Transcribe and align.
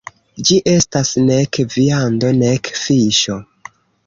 Ĝi 0.47 0.55
estas 0.71 1.11
nek 1.27 1.59
viando 1.75 2.33
nek 2.41 2.71
fiŝo. 2.87 3.39